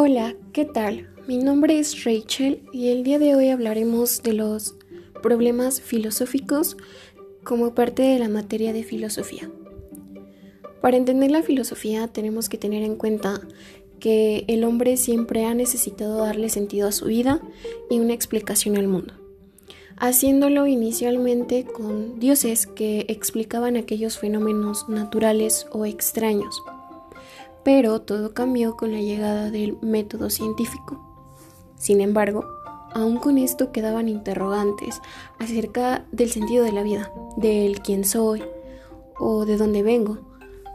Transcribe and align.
Hola, 0.00 0.36
¿qué 0.52 0.64
tal? 0.64 1.08
Mi 1.26 1.38
nombre 1.38 1.76
es 1.76 2.04
Rachel 2.04 2.62
y 2.72 2.90
el 2.90 3.02
día 3.02 3.18
de 3.18 3.34
hoy 3.34 3.48
hablaremos 3.48 4.22
de 4.22 4.32
los 4.32 4.76
problemas 5.24 5.80
filosóficos 5.80 6.76
como 7.42 7.74
parte 7.74 8.02
de 8.02 8.20
la 8.20 8.28
materia 8.28 8.72
de 8.72 8.84
filosofía. 8.84 9.50
Para 10.80 10.96
entender 10.96 11.32
la 11.32 11.42
filosofía 11.42 12.06
tenemos 12.06 12.48
que 12.48 12.58
tener 12.58 12.84
en 12.84 12.94
cuenta 12.94 13.40
que 13.98 14.44
el 14.46 14.62
hombre 14.62 14.96
siempre 14.96 15.46
ha 15.46 15.54
necesitado 15.54 16.18
darle 16.18 16.48
sentido 16.48 16.86
a 16.86 16.92
su 16.92 17.06
vida 17.06 17.40
y 17.90 17.98
una 17.98 18.14
explicación 18.14 18.76
al 18.76 18.86
mundo, 18.86 19.14
haciéndolo 19.96 20.68
inicialmente 20.68 21.64
con 21.64 22.20
dioses 22.20 22.68
que 22.68 23.04
explicaban 23.08 23.76
aquellos 23.76 24.16
fenómenos 24.16 24.88
naturales 24.88 25.66
o 25.72 25.84
extraños 25.86 26.62
pero 27.64 28.00
todo 28.00 28.34
cambió 28.34 28.76
con 28.76 28.92
la 28.92 29.00
llegada 29.00 29.50
del 29.50 29.78
método 29.80 30.30
científico. 30.30 31.04
Sin 31.76 32.00
embargo, 32.00 32.44
aún 32.92 33.18
con 33.18 33.38
esto 33.38 33.72
quedaban 33.72 34.08
interrogantes 34.08 35.00
acerca 35.38 36.04
del 36.12 36.30
sentido 36.30 36.64
de 36.64 36.72
la 36.72 36.82
vida, 36.82 37.12
del 37.36 37.80
quién 37.80 38.04
soy 38.04 38.42
o 39.18 39.44
de 39.44 39.56
dónde 39.56 39.82
vengo, 39.82 40.18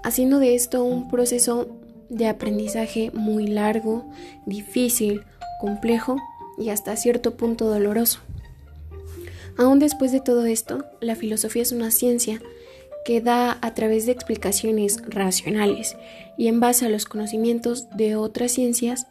haciendo 0.03 0.39
de 0.39 0.55
esto 0.55 0.83
un 0.83 1.09
proceso 1.09 1.67
de 2.09 2.27
aprendizaje 2.27 3.11
muy 3.13 3.47
largo, 3.47 4.05
difícil, 4.45 5.23
complejo 5.59 6.17
y 6.57 6.69
hasta 6.69 6.95
cierto 6.95 7.35
punto 7.35 7.65
doloroso. 7.65 8.19
Aún 9.57 9.79
después 9.79 10.11
de 10.11 10.19
todo 10.19 10.45
esto, 10.45 10.85
la 10.99 11.15
filosofía 11.15 11.61
es 11.61 11.71
una 11.71 11.91
ciencia 11.91 12.41
que 13.05 13.21
da 13.21 13.57
a 13.61 13.73
través 13.73 14.05
de 14.05 14.11
explicaciones 14.11 15.01
racionales 15.07 15.97
y 16.37 16.47
en 16.47 16.59
base 16.59 16.85
a 16.85 16.89
los 16.89 17.05
conocimientos 17.05 17.89
de 17.91 18.15
otras 18.15 18.51
ciencias 18.51 19.07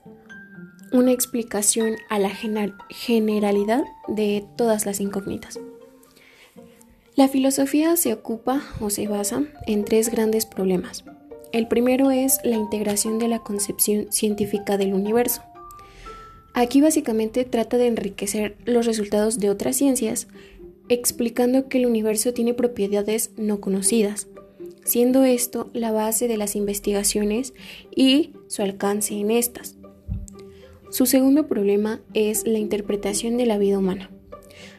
una 0.93 1.13
explicación 1.13 1.97
a 2.11 2.19
la 2.19 2.31
generalidad 2.91 3.85
de 4.09 4.45
todas 4.57 4.85
las 4.85 5.01
incógnitas. 5.01 5.59
La 7.15 7.29
filosofía 7.29 7.97
se 7.97 8.13
ocupa 8.13 8.63
o 8.81 8.91
se 8.91 9.07
basa 9.09 9.45
en 9.67 9.85
tres 9.85 10.11
grandes 10.11 10.47
problemas. 10.47 11.05
El 11.53 11.69
primero 11.69 12.11
es 12.11 12.39
la 12.45 12.57
integración 12.57 13.19
de 13.19 13.29
la 13.29 13.41
concepción 13.41 14.11
científica 14.11 14.79
del 14.79 14.95
universo. 14.95 15.43
Aquí 16.55 16.81
básicamente 16.81 17.45
trata 17.45 17.77
de 17.79 17.87
enriquecer 17.87 18.57
los 18.65 18.87
resultados 18.87 19.39
de 19.39 19.51
otras 19.51 19.77
ciencias 19.77 20.29
explicando 20.89 21.69
que 21.69 21.79
el 21.79 21.87
universo 21.87 22.33
tiene 22.33 22.55
propiedades 22.55 23.31
no 23.37 23.61
conocidas, 23.61 24.29
siendo 24.85 25.25
esto 25.25 25.71
la 25.73 25.93
base 25.93 26.29
de 26.29 26.37
las 26.37 26.57
investigaciones 26.57 27.55
y 27.95 28.33
su 28.49 28.63
alcance 28.63 29.15
en 29.15 29.31
estas. 29.31 29.77
Su 30.91 31.07
segundo 31.07 31.47
problema 31.47 32.03
es 32.13 32.47
la 32.47 32.59
interpretación 32.59 33.37
de 33.37 33.47
la 33.47 33.59
vida 33.59 33.79
humana. 33.79 34.11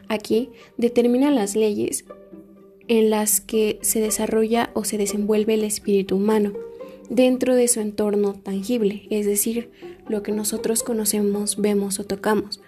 Aquí 0.08 0.50
determina 0.76 1.30
las 1.30 1.56
leyes 1.56 2.04
en 2.88 3.10
las 3.10 3.40
que 3.40 3.78
se 3.82 4.00
desarrolla 4.00 4.70
o 4.74 4.84
se 4.84 4.98
desenvuelve 4.98 5.54
el 5.54 5.64
espíritu 5.64 6.16
humano 6.16 6.52
dentro 7.08 7.54
de 7.54 7.68
su 7.68 7.80
entorno 7.80 8.34
tangible, 8.34 9.06
es 9.10 9.26
decir, 9.26 9.70
lo 10.08 10.22
que 10.22 10.32
nosotros 10.32 10.82
conocemos, 10.82 11.56
vemos 11.56 11.98
o 11.98 12.04
tocamos, 12.04 12.60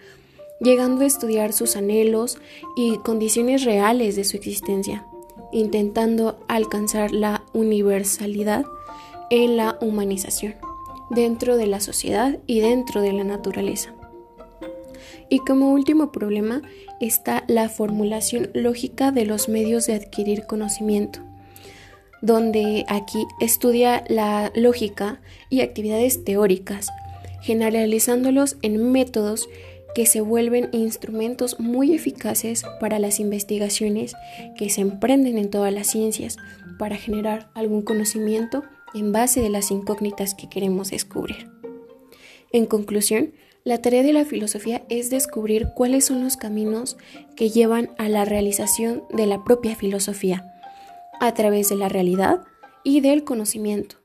llegando 0.61 1.03
a 1.03 1.07
estudiar 1.07 1.53
sus 1.53 1.77
anhelos 1.77 2.39
y 2.77 2.97
condiciones 2.99 3.65
reales 3.65 4.17
de 4.17 4.25
su 4.25 4.37
existencia, 4.37 5.07
intentando 5.53 6.39
alcanzar 6.49 7.12
la 7.12 7.45
universalidad 7.53 8.65
en 9.31 9.57
la 9.57 9.79
humanización, 9.81 10.55
dentro 11.11 11.57
de 11.57 11.67
la 11.67 11.81
sociedad 11.81 12.39
y 12.47 12.61
dentro 12.61 13.01
de 13.01 13.12
la 13.12 13.25
naturaleza. 13.25 13.93
Y 15.28 15.41
como 15.41 15.72
último 15.72 16.12
problema 16.12 16.62
está 17.00 17.44
la 17.49 17.69
formulación 17.69 18.50
lógica 18.55 19.11
de 19.11 19.27
los 19.27 19.49
medios 19.49 19.87
de 19.87 19.94
adquirir 19.94 20.47
conocimiento, 20.47 21.21
donde 22.23 22.84
aquí 22.88 23.27
estudia 23.41 24.05
la 24.09 24.53
lógica 24.55 25.21
y 25.50 25.61
actividades 25.61 26.25
teóricas, 26.25 26.88
generalizándolos 27.43 28.56
en 28.62 28.91
métodos 28.93 29.49
que 29.95 30.07
se 30.07 30.21
vuelven 30.21 30.69
instrumentos 30.73 31.59
muy 31.59 31.95
eficaces 31.95 32.65
para 32.81 32.99
las 32.99 33.21
investigaciones 33.21 34.15
que 34.57 34.69
se 34.69 34.83
emprenden 34.83 35.39
en 35.39 35.51
todas 35.51 35.73
las 35.73 35.87
ciencias 35.87 36.37
para 36.79 36.97
generar 36.97 37.51
algún 37.55 37.83
conocimiento 37.83 38.63
en 38.95 39.13
base 39.13 39.41
de 39.41 39.51
las 39.51 39.71
incógnitas 39.71 40.35
que 40.35 40.49
queremos 40.49 40.91
descubrir. 40.91 41.51
En 42.53 42.67
conclusión, 42.67 43.33
la 43.65 43.83
tarea 43.83 44.03
de 44.03 44.13
la 44.13 44.25
filosofía 44.25 44.85
es 44.89 45.11
descubrir 45.11 45.71
cuáles 45.75 46.05
son 46.05 46.23
los 46.23 46.37
caminos 46.37 46.97
que 47.35 47.51
llevan 47.51 47.91
a 47.99 48.09
la 48.09 48.25
realización 48.25 49.03
de 49.11 49.27
la 49.27 49.43
propia 49.43 49.75
filosofía, 49.75 50.53
a 51.21 51.35
través 51.35 51.69
de 51.69 51.77
la 51.77 51.89
realidad 51.89 52.43
y 52.85 53.01
del 53.01 53.25
conocimiento, 53.25 53.97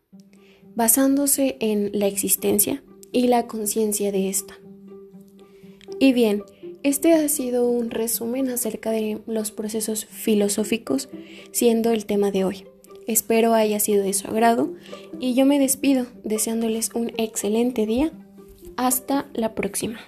basándose 0.74 1.58
en 1.60 1.92
la 1.94 2.08
existencia 2.08 2.84
y 3.12 3.28
la 3.28 3.46
conciencia 3.46 4.12
de 4.12 4.30
esta. 4.30 4.61
Y 6.02 6.14
bien, 6.14 6.44
este 6.82 7.14
ha 7.14 7.30
sido 7.30 7.70
un 7.70 7.92
resumen 7.92 8.50
acerca 8.50 8.90
de 8.90 9.22
los 9.28 9.52
procesos 9.52 10.06
filosóficos, 10.06 11.10
siendo 11.52 11.92
el 11.92 12.08
tema 12.08 12.32
de 12.32 12.44
hoy. 12.44 12.66
Espero 13.06 13.54
haya 13.54 13.80
sido 13.80 14.04
de 14.04 14.14
su 14.14 14.28
agrado 14.28 14.74
y 15.20 15.36
yo 15.36 15.46
me 15.46 15.60
despido 15.60 16.08
deseándoles 16.24 16.90
un 16.96 17.12
excelente 17.18 17.86
día. 17.86 18.12
Hasta 18.78 19.30
la 19.34 19.54
próxima. 19.54 20.00